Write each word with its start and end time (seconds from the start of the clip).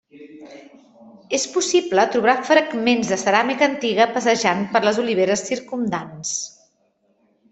És 1.37 1.43
possible 1.57 2.05
trobar 2.15 2.33
fragments 2.47 3.11
de 3.13 3.19
ceràmica 3.25 3.67
antiga 3.73 4.09
passejant 4.15 4.65
per 4.73 4.83
les 4.87 4.99
oliveres 5.05 5.47
circumdants. 5.51 6.35